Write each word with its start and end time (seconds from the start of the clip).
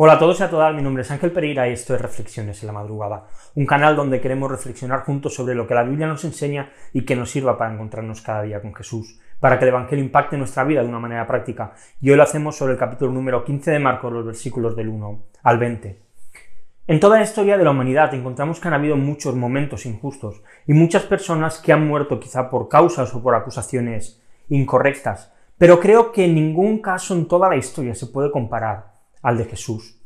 Hola 0.00 0.12
a 0.12 0.18
todos 0.20 0.38
y 0.38 0.44
a 0.44 0.48
todas, 0.48 0.72
mi 0.72 0.80
nombre 0.80 1.02
es 1.02 1.10
Ángel 1.10 1.32
Pereira 1.32 1.68
y 1.68 1.72
esto 1.72 1.92
es 1.92 2.00
Reflexiones 2.00 2.62
en 2.62 2.68
la 2.68 2.72
Madrugada, 2.72 3.26
un 3.56 3.66
canal 3.66 3.96
donde 3.96 4.20
queremos 4.20 4.48
reflexionar 4.48 5.00
juntos 5.00 5.34
sobre 5.34 5.56
lo 5.56 5.66
que 5.66 5.74
la 5.74 5.82
Biblia 5.82 6.06
nos 6.06 6.24
enseña 6.24 6.70
y 6.92 7.04
que 7.04 7.16
nos 7.16 7.32
sirva 7.32 7.58
para 7.58 7.74
encontrarnos 7.74 8.22
cada 8.22 8.42
día 8.42 8.62
con 8.62 8.72
Jesús, 8.76 9.18
para 9.40 9.58
que 9.58 9.64
el 9.64 9.70
Evangelio 9.70 10.04
impacte 10.04 10.36
nuestra 10.36 10.62
vida 10.62 10.82
de 10.82 10.88
una 10.88 11.00
manera 11.00 11.26
práctica. 11.26 11.72
Y 12.00 12.10
hoy 12.10 12.16
lo 12.16 12.22
hacemos 12.22 12.56
sobre 12.56 12.74
el 12.74 12.78
capítulo 12.78 13.10
número 13.10 13.42
15 13.42 13.72
de 13.72 13.78
Marcos, 13.80 14.12
los 14.12 14.24
versículos 14.24 14.76
del 14.76 14.88
1 14.88 15.22
al 15.42 15.58
20. 15.58 16.00
En 16.86 17.00
toda 17.00 17.18
la 17.18 17.24
historia 17.24 17.58
de 17.58 17.64
la 17.64 17.72
humanidad 17.72 18.14
encontramos 18.14 18.60
que 18.60 18.68
han 18.68 18.74
habido 18.74 18.94
muchos 18.96 19.34
momentos 19.34 19.84
injustos 19.84 20.42
y 20.68 20.74
muchas 20.74 21.02
personas 21.02 21.58
que 21.58 21.72
han 21.72 21.88
muerto 21.88 22.20
quizá 22.20 22.50
por 22.50 22.68
causas 22.68 23.12
o 23.16 23.20
por 23.20 23.34
acusaciones 23.34 24.22
incorrectas, 24.48 25.32
pero 25.58 25.80
creo 25.80 26.12
que 26.12 26.26
en 26.26 26.36
ningún 26.36 26.80
caso 26.80 27.14
en 27.14 27.26
toda 27.26 27.48
la 27.48 27.56
historia 27.56 27.96
se 27.96 28.06
puede 28.06 28.30
comparar 28.30 28.96
al 29.22 29.38
de 29.38 29.44
Jesús. 29.44 29.97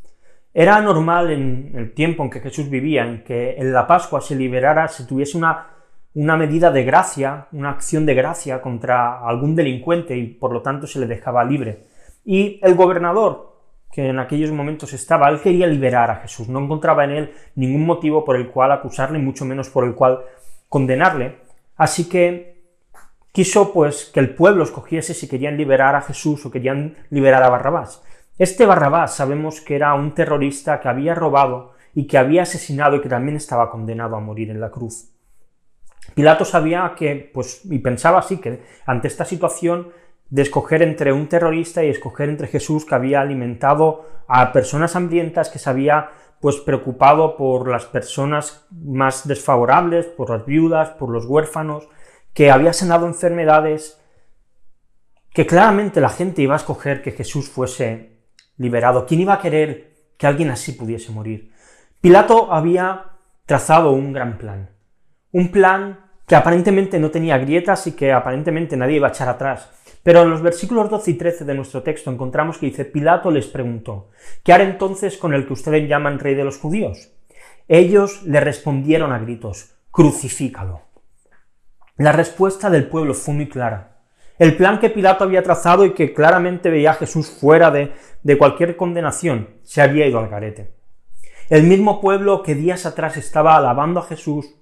Era 0.54 0.80
normal 0.82 1.30
en 1.30 1.72
el 1.74 1.94
tiempo 1.94 2.22
en 2.22 2.30
que 2.30 2.40
Jesús 2.40 2.68
vivía, 2.68 3.04
en 3.04 3.24
que 3.24 3.56
en 3.56 3.72
la 3.72 3.86
Pascua 3.86 4.20
se 4.20 4.36
liberara, 4.36 4.86
se 4.88 5.04
tuviese 5.04 5.38
una, 5.38 5.68
una 6.14 6.36
medida 6.36 6.70
de 6.70 6.84
gracia, 6.84 7.46
una 7.52 7.70
acción 7.70 8.04
de 8.04 8.14
gracia 8.14 8.60
contra 8.60 9.26
algún 9.26 9.56
delincuente 9.56 10.16
y 10.16 10.26
por 10.26 10.52
lo 10.52 10.60
tanto 10.60 10.86
se 10.86 11.00
le 11.00 11.06
dejaba 11.06 11.42
libre. 11.44 11.84
Y 12.24 12.60
el 12.62 12.74
gobernador, 12.74 13.56
que 13.90 14.08
en 14.08 14.18
aquellos 14.18 14.50
momentos 14.52 14.92
estaba, 14.92 15.30
él 15.30 15.40
quería 15.40 15.66
liberar 15.66 16.10
a 16.10 16.16
Jesús, 16.16 16.48
no 16.48 16.60
encontraba 16.60 17.04
en 17.04 17.10
él 17.12 17.32
ningún 17.54 17.86
motivo 17.86 18.22
por 18.22 18.36
el 18.36 18.48
cual 18.48 18.72
acusarle, 18.72 19.18
mucho 19.18 19.46
menos 19.46 19.70
por 19.70 19.84
el 19.84 19.94
cual 19.94 20.20
condenarle. 20.68 21.38
Así 21.76 22.10
que 22.10 22.62
quiso 23.32 23.72
pues 23.72 24.10
que 24.12 24.20
el 24.20 24.34
pueblo 24.34 24.64
escogiese 24.64 25.14
si 25.14 25.28
querían 25.28 25.56
liberar 25.56 25.94
a 25.94 26.02
Jesús 26.02 26.44
o 26.44 26.50
querían 26.50 26.96
liberar 27.08 27.42
a 27.42 27.48
Barrabás. 27.48 28.02
Este 28.42 28.66
Barrabás 28.66 29.14
sabemos 29.14 29.60
que 29.60 29.76
era 29.76 29.94
un 29.94 30.16
terrorista 30.16 30.80
que 30.80 30.88
había 30.88 31.14
robado 31.14 31.74
y 31.94 32.08
que 32.08 32.18
había 32.18 32.42
asesinado 32.42 32.96
y 32.96 33.00
que 33.00 33.08
también 33.08 33.36
estaba 33.36 33.70
condenado 33.70 34.16
a 34.16 34.20
morir 34.20 34.50
en 34.50 34.60
la 34.60 34.72
cruz. 34.72 35.12
Pilato 36.16 36.44
sabía 36.44 36.92
que, 36.96 37.30
pues, 37.32 37.60
y 37.66 37.78
pensaba 37.78 38.18
así, 38.18 38.38
que 38.38 38.60
ante 38.84 39.06
esta 39.06 39.24
situación 39.24 39.92
de 40.28 40.42
escoger 40.42 40.82
entre 40.82 41.12
un 41.12 41.28
terrorista 41.28 41.84
y 41.84 41.90
escoger 41.90 42.30
entre 42.30 42.48
Jesús 42.48 42.84
que 42.84 42.96
había 42.96 43.20
alimentado 43.20 44.08
a 44.26 44.50
personas 44.50 44.96
hambrientas, 44.96 45.48
que 45.48 45.60
se 45.60 45.70
había 45.70 46.10
pues 46.40 46.56
preocupado 46.56 47.36
por 47.36 47.68
las 47.68 47.84
personas 47.84 48.66
más 48.72 49.28
desfavorables, 49.28 50.06
por 50.06 50.30
las 50.30 50.44
viudas, 50.44 50.90
por 50.90 51.10
los 51.10 51.26
huérfanos, 51.26 51.88
que 52.34 52.50
había 52.50 52.72
sanado 52.72 53.06
enfermedades, 53.06 54.02
que 55.32 55.46
claramente 55.46 56.00
la 56.00 56.08
gente 56.08 56.42
iba 56.42 56.54
a 56.54 56.56
escoger 56.56 57.02
que 57.02 57.12
Jesús 57.12 57.48
fuese 57.48 58.11
liberado. 58.56 59.06
¿Quién 59.06 59.20
iba 59.20 59.34
a 59.34 59.40
querer 59.40 59.94
que 60.16 60.26
alguien 60.26 60.50
así 60.50 60.72
pudiese 60.72 61.12
morir? 61.12 61.52
Pilato 62.00 62.52
había 62.52 63.12
trazado 63.46 63.92
un 63.92 64.12
gran 64.12 64.38
plan. 64.38 64.70
Un 65.30 65.50
plan 65.50 66.00
que 66.26 66.36
aparentemente 66.36 66.98
no 66.98 67.10
tenía 67.10 67.38
grietas 67.38 67.86
y 67.86 67.92
que 67.92 68.12
aparentemente 68.12 68.76
nadie 68.76 68.96
iba 68.96 69.08
a 69.08 69.10
echar 69.10 69.28
atrás. 69.28 69.70
Pero 70.02 70.22
en 70.22 70.30
los 70.30 70.42
versículos 70.42 70.90
12 70.90 71.10
y 71.12 71.14
13 71.14 71.44
de 71.44 71.54
nuestro 71.54 71.82
texto 71.82 72.10
encontramos 72.10 72.58
que 72.58 72.66
dice, 72.66 72.84
Pilato 72.84 73.30
les 73.30 73.46
preguntó, 73.46 74.10
¿qué 74.42 74.52
haré 74.52 74.64
entonces 74.64 75.16
con 75.16 75.32
el 75.32 75.46
que 75.46 75.52
ustedes 75.52 75.88
llaman 75.88 76.18
rey 76.18 76.34
de 76.34 76.44
los 76.44 76.58
judíos? 76.58 77.12
Ellos 77.68 78.22
le 78.24 78.40
respondieron 78.40 79.12
a 79.12 79.18
gritos, 79.18 79.76
crucifícalo. 79.90 80.82
La 81.96 82.12
respuesta 82.12 82.68
del 82.68 82.88
pueblo 82.88 83.14
fue 83.14 83.34
muy 83.34 83.48
clara. 83.48 83.91
El 84.42 84.56
plan 84.56 84.80
que 84.80 84.90
Pilato 84.90 85.22
había 85.22 85.44
trazado 85.44 85.84
y 85.84 85.92
que 85.92 86.12
claramente 86.12 86.68
veía 86.68 86.90
a 86.90 86.94
Jesús 86.94 87.30
fuera 87.30 87.70
de, 87.70 87.92
de 88.24 88.36
cualquier 88.36 88.76
condenación 88.76 89.50
se 89.62 89.80
había 89.80 90.04
ido 90.04 90.18
al 90.18 90.28
garete. 90.28 90.72
El 91.48 91.62
mismo 91.62 92.00
pueblo 92.00 92.42
que 92.42 92.56
días 92.56 92.84
atrás 92.84 93.16
estaba 93.16 93.56
alabando 93.56 94.00
a 94.00 94.02
Jesús 94.02 94.52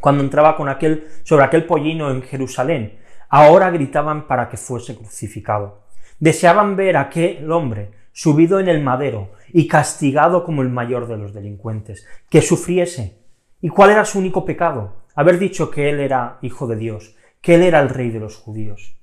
cuando 0.00 0.24
entraba 0.24 0.56
con 0.56 0.70
aquel, 0.70 1.06
sobre 1.22 1.44
aquel 1.44 1.66
pollino 1.66 2.10
en 2.10 2.22
Jerusalén, 2.22 2.98
ahora 3.28 3.68
gritaban 3.68 4.26
para 4.26 4.48
que 4.48 4.56
fuese 4.56 4.96
crucificado. 4.96 5.82
Deseaban 6.18 6.74
ver 6.74 6.96
a 6.96 7.02
aquel 7.02 7.52
hombre 7.52 7.90
subido 8.10 8.58
en 8.58 8.68
el 8.68 8.82
madero 8.82 9.32
y 9.52 9.68
castigado 9.68 10.44
como 10.44 10.62
el 10.62 10.70
mayor 10.70 11.08
de 11.08 11.18
los 11.18 11.34
delincuentes, 11.34 12.06
que 12.30 12.40
sufriese. 12.40 13.18
¿Y 13.60 13.68
cuál 13.68 13.90
era 13.90 14.06
su 14.06 14.18
único 14.18 14.46
pecado? 14.46 14.94
Haber 15.14 15.38
dicho 15.38 15.70
que 15.70 15.90
él 15.90 16.00
era 16.00 16.38
hijo 16.40 16.66
de 16.66 16.76
Dios, 16.76 17.14
que 17.44 17.56
él 17.56 17.62
era 17.62 17.80
el 17.80 17.90
rey 17.90 18.08
de 18.08 18.20
los 18.20 18.36
judíos. 18.36 18.96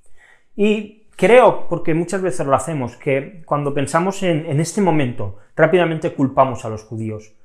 Y 0.55 1.03
creo, 1.15 1.67
porque 1.69 1.93
muchas 1.93 2.23
veces 2.23 2.47
lo 2.47 2.55
hacemos, 2.55 2.97
que 2.97 3.43
cuando 3.45 3.71
pensamos 3.71 4.23
en, 4.23 4.59
este 4.59 4.81
momento, 4.81 5.37
rápidamente 5.55 6.11
culpamos 6.15 6.65
a 6.65 6.69
los 6.69 6.83
judíos. 6.83 7.35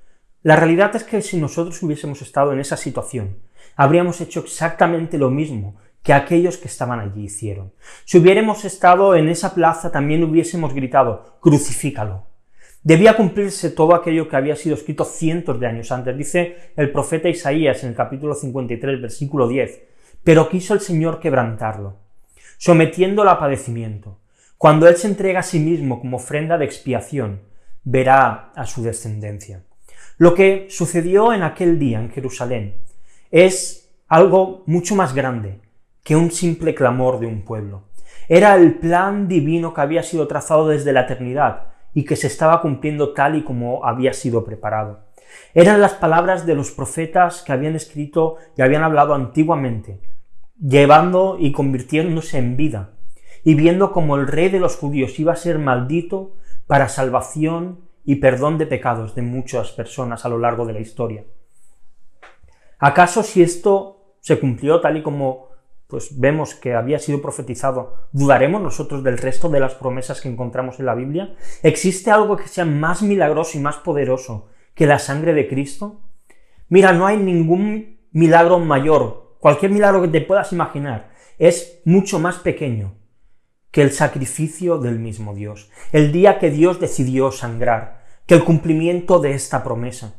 La 0.43 0.57
realidad 0.57 0.97
es 0.97 1.05
que 1.05 1.21
si 1.21 1.37
nosotros 1.37 1.83
hubiésemos 1.83 2.23
estado 2.23 2.55
en 2.55 2.61
esa 2.61 2.79
situación, 2.79 3.37
habríamos 3.77 4.23
hecho 4.23 4.41
exactamente 4.41 5.19
lo 5.19 5.29
mismo 5.29 5.77
que 6.03 6.15
aquellos 6.15 6.57
que 6.57 6.69
estaban 6.69 6.99
allí 6.99 7.25
hicieron. 7.25 7.75
Si 8.07 8.17
hubiéramos 8.17 8.65
estado 8.65 9.15
en 9.17 9.29
esa 9.29 9.55
plaza, 9.55 9.93
también 9.93 10.25
hubiésemos 10.25 10.73
gritado, 10.73 11.37
crucifícalo. 11.41 12.25
Debía 12.83 13.17
cumplirse 13.17 13.69
todo 13.69 13.95
aquello 13.95 14.31
que 14.31 14.37
había 14.37 14.57
sido 14.57 14.77
escrito 14.77 15.05
cientos 15.05 15.61
de 15.61 15.67
años 15.67 15.93
antes. 15.93 16.17
Dice 16.17 16.73
el 16.75 16.91
profeta 16.91 17.29
Isaías 17.29 17.83
en 17.83 17.91
el 17.91 17.97
capítulo 17.97 18.35
53, 18.35 19.03
versículo 19.03 19.47
10, 19.47 19.96
pero 20.27 20.49
quiso 20.49 20.75
el 20.75 20.81
Señor 20.81 21.21
quebrantarlo, 21.21 21.99
sometiéndolo 22.59 23.31
a 23.31 23.39
padecimiento. 23.39 24.19
Cuando 24.59 24.89
Él 24.89 24.97
se 24.97 25.07
entrega 25.07 25.39
a 25.39 25.45
sí 25.45 25.61
mismo 25.61 26.01
como 26.01 26.17
ofrenda 26.17 26.59
de 26.59 26.65
expiación, 26.65 27.43
verá 27.85 28.51
a 28.57 28.67
su 28.67 28.83
descendencia. 28.83 29.63
Lo 30.19 30.35
que 30.35 30.67
sucedió 30.69 31.33
en 31.33 31.45
aquel 31.45 31.79
día 31.79 32.01
en 32.01 32.11
Jerusalén 32.11 32.75
es 33.31 33.89
algo 34.09 34.65
mucho 34.67 34.97
más 34.97 35.15
grande 35.15 35.61
que 36.03 36.17
un 36.17 36.33
simple 36.33 36.75
clamor 36.75 37.21
de 37.21 37.27
un 37.27 37.43
pueblo. 37.43 37.85
Era 38.29 38.57
el 38.57 38.81
plan 38.81 39.29
divino 39.29 39.73
que 39.73 39.81
había 39.81 40.03
sido 40.03 40.27
trazado 40.27 40.67
desde 40.67 40.93
la 40.93 41.03
eternidad 41.03 41.69
y 41.95 42.05
que 42.05 42.17
se 42.17 42.27
estaba 42.27 42.61
cumpliendo 42.61 43.15
tal 43.15 43.37
y 43.37 43.45
como 43.45 43.85
había 43.85 44.13
sido 44.13 44.45
preparado. 44.45 45.05
Eran 45.55 45.81
las 45.81 45.93
palabras 45.93 46.47
de 46.47 46.57
los 46.57 46.73
profetas 46.73 47.43
que 47.43 47.53
habían 47.53 47.77
escrito 47.77 48.39
y 48.57 48.63
habían 48.63 48.83
hablado 48.83 49.15
antiguamente, 49.15 50.01
llevando 50.59 51.37
y 51.39 51.53
convirtiéndose 51.53 52.39
en 52.39 52.57
vida, 52.57 52.95
y 53.45 53.55
viendo 53.55 53.93
como 53.93 54.17
el 54.17 54.27
rey 54.27 54.49
de 54.49 54.61
los 54.61 54.77
judíos 54.77 55.19
iba 55.19 55.33
a 55.33 55.37
ser 55.37 55.59
maldito 55.59 56.35
para 56.67 56.89
salvación 56.89 57.81
y 58.05 58.17
perdón 58.17 58.59
de 58.59 58.67
pecados 58.67 59.15
de 59.15 59.23
muchas 59.23 59.73
personas 59.73 60.25
a 60.25 60.29
lo 60.29 60.39
largo 60.39 60.67
de 60.67 60.73
la 60.73 60.81
historia. 60.81 61.25
¿Acaso 62.79 63.23
si 63.23 63.43
esto 63.43 64.17
se 64.21 64.39
cumplió 64.39 64.81
tal 64.81 64.97
y 64.97 65.03
como 65.03 65.47
pues 65.87 66.19
vemos 66.19 66.55
que 66.55 66.75
había 66.75 66.99
sido 66.99 67.23
profetizado, 67.23 68.09
¿dudaremos 68.11 68.61
nosotros 68.61 69.05
del 69.05 69.19
resto 69.19 69.49
de 69.49 69.61
las 69.61 69.75
promesas 69.75 70.21
que 70.21 70.29
encontramos 70.29 70.81
en 70.81 70.87
la 70.87 70.97
Biblia? 70.97 71.37
¿Existe 71.63 72.11
algo 72.11 72.37
que 72.37 72.49
sea 72.49 72.65
más 72.65 73.03
milagroso 73.03 73.57
y 73.57 73.61
más 73.61 73.77
poderoso 73.77 74.49
que 74.75 74.87
la 74.87 74.99
sangre 74.99 75.33
de 75.33 75.47
Cristo? 75.47 76.01
Mira, 76.69 76.93
no 76.93 77.07
hay 77.07 77.19
ningún 77.19 78.01
milagro 78.11 78.59
mayor 78.59 79.26
cualquier 79.47 79.71
milagro 79.71 80.03
que 80.03 80.09
te 80.09 80.23
puedas 80.23 80.53
imaginar, 80.53 81.11
es 81.39 81.81
mucho 81.85 82.19
más 82.19 82.39
pequeño 82.39 82.95
que 83.71 83.81
el 83.81 83.93
sacrificio 83.93 84.79
del 84.79 84.99
mismo 84.99 85.37
Dios, 85.37 85.71
el 85.93 86.11
día 86.11 86.41
que 86.41 86.51
Dios 86.51 86.81
decidió 86.81 87.31
sangrar, 87.31 88.03
que 88.27 88.35
el 88.35 88.43
cumplimiento 88.43 89.21
de 89.21 89.35
esta 89.35 89.63
promesa. 89.63 90.17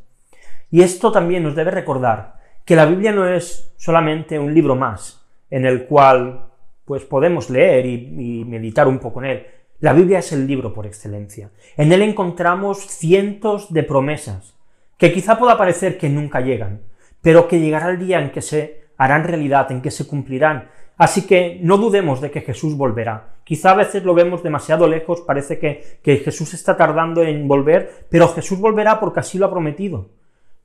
Y 0.71 0.81
esto 0.81 1.11
también 1.11 1.43
nos 1.43 1.57
debe 1.57 1.71
recordar 1.71 2.39
que 2.63 2.77
la 2.77 2.85
Biblia 2.85 3.11
no 3.11 3.27
es 3.27 3.73
solamente 3.75 4.39
un 4.39 4.53
libro 4.53 4.77
más 4.77 5.27
en 5.49 5.65
el 5.65 5.87
cual 5.87 6.47
pues 6.85 7.03
podemos 7.03 7.49
leer 7.49 7.85
y, 7.85 7.95
y 7.95 8.45
meditar 8.45 8.87
un 8.87 8.99
poco 8.99 9.21
en 9.21 9.29
él. 9.29 9.47
La 9.81 9.91
Biblia 9.91 10.19
es 10.19 10.31
el 10.31 10.47
libro 10.47 10.73
por 10.73 10.85
excelencia. 10.85 11.51
En 11.75 11.91
él 11.91 12.01
encontramos 12.01 12.79
cientos 12.79 13.73
de 13.73 13.83
promesas 13.83 14.55
que 14.97 15.11
quizá 15.11 15.37
pueda 15.37 15.57
parecer 15.57 15.97
que 15.97 16.07
nunca 16.07 16.39
llegan, 16.39 16.83
pero 17.21 17.49
que 17.49 17.59
llegará 17.59 17.89
el 17.89 17.99
día 17.99 18.21
en 18.21 18.31
que 18.31 18.41
se 18.41 18.86
harán 18.97 19.23
realidad, 19.23 19.71
en 19.71 19.81
que 19.81 19.91
se 19.91 20.07
cumplirán. 20.07 20.69
Así 20.97 21.27
que 21.27 21.59
no 21.61 21.77
dudemos 21.77 22.21
de 22.21 22.31
que 22.31 22.41
Jesús 22.41 22.75
volverá. 22.75 23.35
Quizá 23.43 23.71
a 23.71 23.75
veces 23.75 24.03
lo 24.03 24.13
vemos 24.13 24.43
demasiado 24.43 24.87
lejos, 24.87 25.21
parece 25.21 25.59
que, 25.59 26.17
Jesús 26.17 26.53
está 26.53 26.75
tardando 26.75 27.21
en 27.23 27.47
volver, 27.47 28.07
pero 28.09 28.27
Jesús 28.29 28.59
volverá 28.59 28.99
porque 28.99 29.19
así 29.19 29.37
lo 29.37 29.45
ha 29.45 29.51
prometido. 29.51 30.09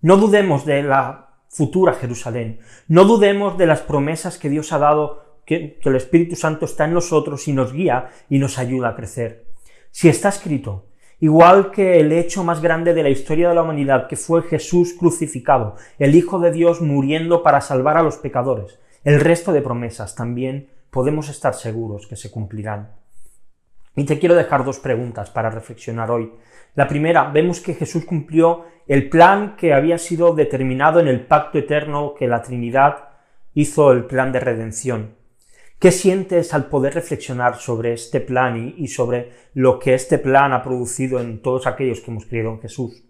No 0.01 0.17
dudemos 0.17 0.65
de 0.65 0.83
la 0.83 1.29
futura 1.49 1.93
Jerusalén. 1.93 2.61
No 2.89 3.05
dudemos 3.05 3.59
de 3.59 3.67
las 3.67 3.83
promesas 3.83 4.39
que 4.39 4.49
Dios 4.49 4.73
ha 4.73 4.79
dado, 4.79 5.43
que, 5.45 5.79
el 5.83 5.97
Espíritu 5.97 6.35
Santo 6.35 6.65
está 6.65 6.87
en 6.87 6.95
nosotros 6.95 7.47
y 7.47 7.53
nos 7.53 7.73
guía 7.73 8.09
y 8.31 8.39
nos 8.39 8.59
ayuda 8.59 8.89
a 8.89 8.97
crecer. 8.97 9.45
Si 9.91 10.09
está 10.09 10.31
escrito, 10.31 10.87
igual 11.23 11.71
que 11.71 12.01
el 12.01 12.11
hecho 12.11 12.43
más 12.43 12.61
grande 12.61 12.95
de 12.95 13.05
la 13.05 13.09
historia 13.09 13.49
de 13.49 13.55
la 13.55 13.63
humanidad, 13.63 14.09
que 14.09 14.17
fue 14.17 14.43
Jesús 14.43 14.93
crucificado, 14.99 15.77
el 16.01 16.17
Hijo 16.17 16.41
de 16.41 16.51
Dios 16.51 16.81
muriendo 16.81 17.45
para 17.45 17.61
salvar 17.61 17.97
a 17.97 18.03
los 18.03 18.17
pecadores. 18.17 18.81
El 19.05 19.21
resto 19.21 19.53
de 19.53 19.63
promesas 19.63 20.17
también 20.17 20.71
podemos 20.91 21.29
estar 21.29 21.55
seguros 21.55 22.09
que 22.09 22.17
se 22.17 22.29
cumplirán. 22.29 22.97
Y 23.95 24.03
te 24.03 24.19
quiero 24.19 24.35
dejar 24.35 24.65
dos 24.65 24.81
preguntas 24.81 25.31
para 25.31 25.49
reflexionar 25.49 26.11
hoy. 26.11 26.33
La 26.75 26.89
primera, 26.89 27.31
vemos 27.31 27.61
que 27.61 27.75
Jesús 27.75 28.05
cumplió 28.05 28.65
el 28.89 29.09
plan 29.09 29.55
que 29.55 29.75
había 29.75 29.99
sido 29.99 30.35
determinado 30.35 30.99
en 30.99 31.07
el 31.07 31.25
pacto 31.25 31.57
eterno 31.57 32.15
que 32.19 32.27
la 32.27 32.43
Trinidad 32.43 33.11
hizo 33.55 33.93
el 33.93 34.07
plan 34.07 34.33
de 34.33 34.41
redención. 34.41 35.15
¿Qué 35.83 35.91
sientes 35.91 36.55
al 36.55 36.67
poder 36.67 36.95
reflexionar 36.95 37.57
sobre 37.57 37.93
este 37.93 38.21
plan 38.21 38.73
y, 38.79 38.87
sobre 38.87 39.33
lo 39.53 39.81
que 39.81 39.95
este 39.95 40.17
plan 40.17 40.53
ha 40.53 40.63
producido 40.63 41.19
en 41.19 41.43
todos 41.43 41.67
aquellos 41.67 42.01
que 42.01 42.13
hemos 42.13 42.25
creído 42.25 42.51
en 42.51 42.61
Jesús? 42.61 43.03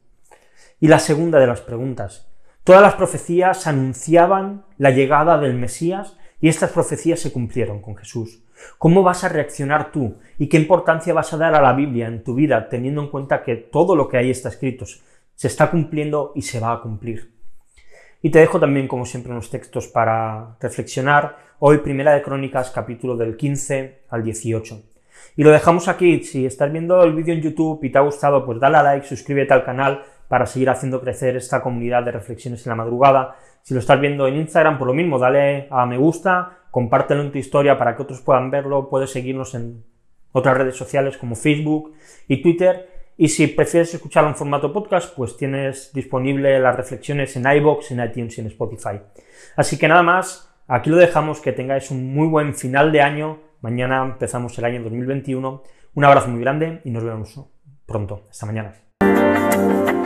Y 0.81 0.89
la 0.89 0.99
segunda 0.99 1.39
de 1.39 1.47
las 1.47 1.61
preguntas. 1.61 2.33
Todas 2.65 2.81
las 2.81 2.95
profecías 2.95 3.67
anunciaban 3.67 4.65
la 4.79 4.91
llegada 4.91 5.37
del 5.37 5.53
Mesías 5.53 6.17
y 6.41 6.49
estas 6.49 6.71
profecías 6.71 7.21
se 7.21 7.31
cumplieron 7.31 7.83
con 7.83 7.95
Jesús. 7.95 8.43
¿Cómo 8.79 9.03
vas 9.03 9.23
a 9.23 9.29
reaccionar 9.29 9.93
tú 9.93 10.17
y 10.39 10.49
qué 10.49 10.57
importancia 10.57 11.13
vas 11.13 11.31
a 11.35 11.37
dar 11.37 11.55
a 11.55 11.61
la 11.61 11.75
Biblia 11.75 12.07
en 12.07 12.25
tu 12.25 12.35
vida 12.35 12.71
teniendo 12.71 13.03
en 13.03 13.11
cuenta 13.11 13.43
que 13.43 13.57
todo 13.57 13.95
lo 13.95 14.09
que 14.09 14.17
ahí 14.17 14.31
está 14.31 14.49
escrito 14.49 14.87
se 15.35 15.47
está 15.47 15.71
cumpliendo 15.71 16.33
y 16.35 16.41
se 16.41 16.59
va 16.59 16.73
a 16.73 16.81
cumplir? 16.81 17.35
Y 18.25 18.31
te 18.31 18.39
dejo 18.39 18.61
también, 18.61 18.87
como 18.87 19.05
siempre, 19.05 19.33
unos 19.33 19.51
textos 19.51 19.89
para 19.89 20.57
reflexionar. 20.61 21.37
Hoy, 21.59 21.79
Primera 21.79 22.13
de 22.13 22.23
Crónicas, 22.23 22.71
capítulo 22.71 23.17
del 23.17 23.37
15 23.37 24.05
al 24.09 24.23
18. 24.23 24.81
Y 25.37 25.43
lo 25.43 25.51
dejamos 25.51 25.89
aquí. 25.89 26.23
Si 26.23 26.47
estás 26.47 26.71
viendo 26.71 27.03
el 27.03 27.15
vídeo 27.15 27.35
en 27.35 27.41
YouTube 27.41 27.83
y 27.83 27.91
te 27.91 27.99
ha 27.99 28.03
gustado, 28.03 28.47
pues 28.47 28.61
dale 28.61 28.77
a 28.77 28.85
like, 28.85 29.09
suscríbete 29.09 29.53
al 29.53 29.65
canal 29.65 30.05
para 30.29 30.47
seguir 30.47 30.71
haciendo 30.71 31.01
crecer 31.01 31.35
esta 31.35 31.61
comunidad 31.61 32.05
de 32.05 32.13
reflexiones 32.13 32.65
en 32.65 32.71
la 32.71 32.77
madrugada. 32.77 33.35
Si 33.63 33.75
lo 33.75 33.81
estás 33.81 34.01
viendo 34.01 34.29
en 34.29 34.37
Instagram, 34.37 34.79
por 34.79 34.87
lo 34.87 34.95
mismo, 34.95 35.19
dale 35.19 35.67
a 35.69 35.85
me 35.85 35.99
gusta, 35.99 36.59
compártelo 36.71 37.23
en 37.23 37.33
tu 37.33 37.39
historia 37.39 37.77
para 37.77 37.97
que 37.97 38.03
otros 38.03 38.21
puedan 38.21 38.53
verlo. 38.53 38.89
Puedes 38.89 39.11
seguirnos 39.11 39.57
en 39.57 39.83
otras 40.31 40.57
redes 40.57 40.77
sociales 40.77 41.19
como 41.19 41.35
Facebook 41.35 41.93
y 42.29 42.41
Twitter 42.41 42.92
y 43.17 43.29
si 43.29 43.47
prefieres 43.47 43.95
escucharlo 43.95 44.31
en 44.31 44.37
formato 44.37 44.73
podcast, 44.73 45.15
pues 45.15 45.37
tienes 45.37 45.93
disponible 45.93 46.59
las 46.59 46.77
reflexiones 46.77 47.37
en 47.37 47.51
iBox, 47.51 47.91
en 47.91 48.05
iTunes 48.05 48.37
y 48.39 48.41
en 48.41 48.47
Spotify. 48.49 49.01
Así 49.57 49.79
que 49.79 49.89
nada 49.89 50.03
más, 50.03 50.53
aquí 50.67 50.91
lo 50.91 50.97
dejamos, 50.97 51.41
que 51.41 51.53
tengáis 51.53 51.91
un 51.91 52.15
muy 52.15 52.29
buen 52.29 52.55
final 52.55 52.91
de 52.91 53.03
año. 53.03 53.41
Mañana 53.61 54.03
empezamos 54.03 54.59
el 54.59 54.65
año 54.65 54.83
2021. 54.83 55.63
Un 55.95 56.05
abrazo 56.05 56.29
muy 56.29 56.41
grande 56.41 56.81
y 56.85 56.91
nos 56.91 57.05
vemos 57.05 57.39
pronto. 57.87 58.27
Hasta 58.31 58.47
mañana. 58.47 60.02